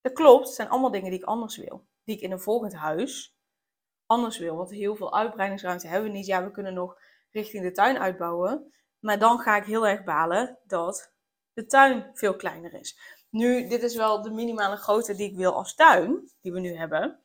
Dat 0.00 0.12
klopt, 0.12 0.46
het 0.46 0.54
zijn 0.54 0.68
allemaal 0.68 0.90
dingen 0.90 1.10
die 1.10 1.20
ik 1.20 1.26
anders 1.26 1.56
wil. 1.56 1.86
Die 2.04 2.16
ik 2.16 2.22
in 2.22 2.32
een 2.32 2.40
volgend 2.40 2.74
huis 2.74 3.36
anders 4.06 4.38
wil. 4.38 4.56
Want 4.56 4.70
heel 4.70 4.96
veel 4.96 5.16
uitbreidingsruimte 5.16 5.86
hebben 5.86 6.10
we 6.10 6.16
niet. 6.16 6.26
Ja, 6.26 6.44
we 6.44 6.50
kunnen 6.50 6.74
nog 6.74 6.98
richting 7.30 7.62
de 7.62 7.72
tuin 7.72 7.98
uitbouwen. 7.98 8.74
Maar 8.98 9.18
dan 9.18 9.38
ga 9.38 9.56
ik 9.56 9.64
heel 9.64 9.86
erg 9.86 10.04
balen 10.04 10.58
dat 10.64 11.12
de 11.52 11.66
tuin 11.66 12.10
veel 12.14 12.36
kleiner 12.36 12.74
is. 12.74 13.15
Nu, 13.30 13.68
dit 13.68 13.82
is 13.82 13.96
wel 13.96 14.22
de 14.22 14.30
minimale 14.30 14.76
grootte 14.76 15.14
die 15.14 15.30
ik 15.30 15.36
wil 15.36 15.54
als 15.54 15.74
tuin, 15.74 16.30
die 16.40 16.52
we 16.52 16.60
nu 16.60 16.76
hebben. 16.76 17.20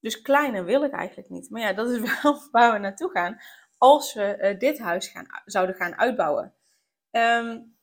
Dus 0.00 0.22
kleiner 0.22 0.64
wil 0.64 0.84
ik 0.84 0.92
eigenlijk 0.92 1.28
niet. 1.28 1.50
Maar 1.50 1.60
ja, 1.60 1.72
dat 1.72 1.90
is 1.90 1.98
wel 2.22 2.42
waar 2.50 2.72
we 2.72 2.78
naartoe 2.78 3.10
gaan 3.10 3.40
als 3.78 4.14
we 4.14 4.38
uh, 4.40 4.58
dit 4.58 4.78
huis 4.78 5.08
gaan, 5.08 5.26
zouden 5.44 5.74
gaan 5.74 5.96
uitbouwen. 5.96 6.54
Um, 7.10 7.76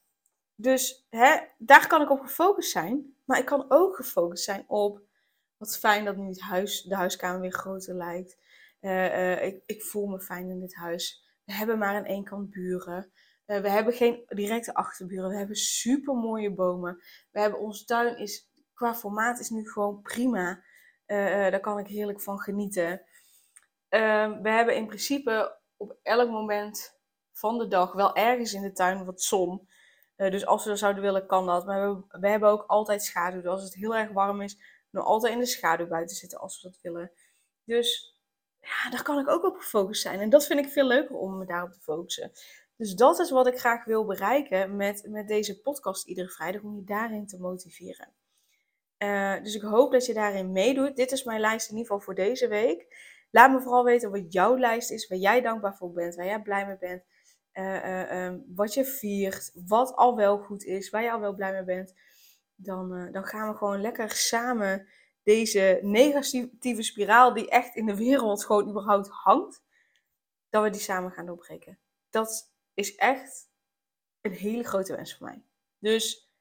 dus 0.56 1.06
hè, 1.10 1.40
daar 1.58 1.88
kan 1.88 2.02
ik 2.02 2.10
op 2.10 2.20
gefocust 2.20 2.72
zijn. 2.72 3.16
Maar 3.26 3.40
ik 3.40 3.46
kan 3.46 3.66
ook 3.68 3.96
gefocust 3.96 4.44
zijn 4.44 4.64
op 4.68 5.02
wat 5.58 5.78
fijn 5.78 6.06
dat 6.06 6.18
nu 6.18 6.28
het 6.28 6.42
huis, 6.42 6.82
de 6.82 6.96
huiskamer 6.96 7.42
weer 7.42 7.54
groter 7.54 7.96
lijkt. 7.96 8.38
Uh, 8.82 9.06
uh, 9.06 9.44
ik, 9.46 9.64
ik 9.66 9.84
voel 9.84 10.08
me 10.08 10.20
fijn 10.20 10.50
in 10.50 10.60
dit 10.60 10.76
huis. 10.76 11.26
We 11.46 11.54
hebben 11.54 11.78
maar 11.78 11.96
aan 11.96 12.06
één 12.06 12.24
kant 12.24 12.50
buren. 12.50 13.12
Uh, 13.52 13.60
we 13.60 13.70
hebben 13.70 13.94
geen 13.94 14.24
directe 14.28 14.74
achterburen. 14.74 15.30
We 15.30 15.38
hebben 15.38 15.56
super 15.56 16.16
mooie 16.16 16.54
bomen. 16.54 17.02
We 17.32 17.40
hebben 17.40 17.60
onze 17.60 17.86
tuin 17.86 18.18
is 18.18 18.50
qua 18.74 18.96
formaat 18.96 19.40
is 19.40 19.50
nu 19.50 19.70
gewoon 19.70 20.02
prima. 20.02 20.64
Uh, 21.08 21.18
daar 21.26 21.60
kan 21.60 21.80
ik 21.80 21.88
heerlijk 21.88 22.22
van 22.22 22.40
genieten. 22.40 23.02
Ehm, 23.90 24.42
we 24.42 24.50
hebben 24.50 24.76
in 24.76 24.86
principe 24.86 25.58
op 25.78 25.98
elk 26.04 26.30
moment 26.30 27.00
van 27.32 27.58
de 27.58 27.68
dag 27.68 27.94
wel 27.94 28.16
ergens 28.16 28.54
in 28.54 28.62
de 28.62 28.72
tuin 28.72 29.06
wat 29.06 29.22
zon. 29.22 29.70
dus 30.16 30.46
als 30.46 30.64
we 30.64 30.70
dat 30.70 30.80
zouden 30.80 31.04
willen, 31.04 31.26
kan 31.26 31.46
dat. 31.46 31.66
Maar 31.66 31.96
we, 31.96 32.04
we 32.20 32.30
hebben 32.30 32.50
ook 32.50 32.64
altijd 32.68 33.04
schaduw. 33.04 33.42
Dus 33.42 33.52
als 33.52 33.64
het 33.64 33.74
heel 33.74 33.96
erg 33.96 34.12
warm 34.12 34.42
is, 34.42 34.58
nog 34.90 35.06
altijd 35.06 35.34
in 35.34 35.40
de 35.40 35.46
schaduw 35.46 35.88
buiten 35.88 36.16
zitten 36.16 36.40
als 36.40 36.62
we 36.62 36.68
dat 36.70 36.80
willen. 36.82 37.12
Dus 37.64 38.16
ja, 38.60 38.90
daar 38.90 39.04
kan 39.04 39.20
ik 39.20 39.30
ook 39.30 39.44
op 39.44 39.58
gefocust 39.58 40.02
zijn. 40.02 40.20
En 40.20 40.30
dat 40.30 40.46
vind 40.46 40.66
ik 40.66 40.72
veel 40.72 40.86
leuker 40.86 41.16
om 41.16 41.38
me 41.38 41.46
daarop 41.46 41.72
te 41.72 41.80
focussen. 41.80 42.32
Dus 42.82 42.96
dat 42.96 43.20
is 43.20 43.32
wat 43.32 43.48
ik 43.48 43.60
graag 43.60 43.86
wil 43.86 44.06
bereiken 44.06 44.76
met, 44.76 45.08
met 45.10 45.28
deze 45.28 45.62
podcast 45.62 46.08
iedere 46.08 46.30
vrijdag, 46.30 46.62
om 46.62 46.76
je 46.76 46.84
daarin 46.84 47.28
te 47.28 47.40
motiveren. 47.40 48.14
Uh, 48.98 49.44
dus 49.44 49.56
ik 49.56 49.62
hoop 49.62 49.92
dat 49.92 50.06
je 50.06 50.14
daarin 50.14 50.52
meedoet. 50.52 50.96
Dit 50.96 51.12
is 51.12 51.24
mijn 51.24 51.40
lijst 51.40 51.70
in 51.70 51.76
ieder 51.76 51.92
geval 51.92 52.06
voor 52.06 52.16
deze 52.16 52.48
week. 52.48 52.88
Laat 53.32 53.52
me 53.52 53.62
vooral 53.62 53.84
weten 53.84 54.12
wat 54.12 54.34
jouw 54.34 54.58
lijst 54.58 54.92
is, 54.92 55.08
waar 55.08 55.18
jij 55.18 55.42
dankbaar 55.42 55.76
voor 55.76 55.92
bent, 55.92 56.16
waar 56.16 56.26
jij 56.26 56.42
blij 56.42 56.66
mee 56.66 56.78
bent. 56.78 57.04
Uh, 57.54 57.86
uh, 57.86 58.26
um, 58.26 58.46
wat 58.56 58.74
je 58.74 58.86
viert, 58.86 59.52
wat 59.68 59.96
al 59.96 60.16
wel 60.16 60.38
goed 60.38 60.64
is, 60.64 60.90
waar 60.90 61.04
je 61.04 61.12
al 61.12 61.20
wel 61.20 61.36
blij 61.36 61.52
mee 61.52 61.64
bent. 61.64 61.94
Dan, 62.56 63.12
dan 63.12 63.26
gaan 63.26 63.52
we 63.52 63.58
gewoon 63.58 63.82
lekker 63.82 64.12
samen 64.12 64.88
deze 65.24 65.80
negatieve 65.82 66.82
spiraal 66.82 67.34
die 67.34 67.50
echt 67.50 67.76
in 67.76 67.86
de 67.86 67.96
wereld 67.96 68.46
gewoon 68.46 68.70
überhaupt 68.70 69.08
hangt, 69.10 69.64
dat 70.50 70.64
we 70.64 70.70
die 70.70 70.82
samen 70.82 71.12
gaan 71.12 71.26
doorbreken. 71.26 71.80
Dat 72.10 72.51
is 72.82 72.96
echt 72.96 73.50
een 74.22 74.32
hele 74.32 74.64
grote 74.64 74.96
wens 74.96 75.18
voor 75.18 75.28
mij. 75.28 75.44
Dus 75.80 76.32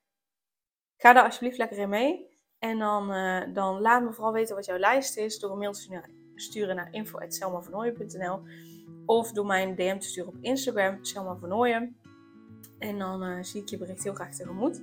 ga 0.97 1.13
daar 1.13 1.25
alsjeblieft 1.25 1.59
lekker 1.59 1.79
in 1.79 1.89
mee. 1.89 2.29
En 2.59 2.79
dan, 2.79 3.15
uh, 3.15 3.55
dan 3.55 3.81
laat 3.81 4.03
me 4.03 4.13
vooral 4.13 4.33
weten 4.33 4.55
wat 4.55 4.65
jouw 4.65 4.79
lijst 4.79 5.17
is 5.17 5.39
door 5.39 5.51
een 5.51 5.59
mail 5.59 5.73
te 5.73 6.03
sturen 6.35 6.77
naar 6.77 6.93
info.selmavernooien.nl 6.93 8.43
of 9.07 9.33
door 9.33 9.47
mij 9.47 9.63
een 9.63 9.75
DM 9.75 9.99
te 9.99 10.07
sturen 10.07 10.33
op 10.33 10.39
Instagram, 10.41 11.05
Selma 11.05 11.39
En 12.79 12.99
dan 12.99 13.23
uh, 13.23 13.43
zie 13.43 13.63
ik 13.63 13.69
je 13.69 13.79
bericht 13.79 14.03
heel 14.03 14.15
graag 14.15 14.35
tegemoet. 14.35 14.83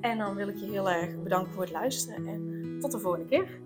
En 0.00 0.18
dan 0.18 0.34
wil 0.34 0.48
ik 0.48 0.56
je 0.56 0.70
heel 0.70 0.90
erg 0.90 1.22
bedanken 1.22 1.52
voor 1.52 1.62
het 1.62 1.72
luisteren 1.72 2.26
en 2.26 2.40
uh, 2.40 2.80
tot 2.80 2.92
de 2.92 2.98
volgende 2.98 3.26
keer. 3.26 3.65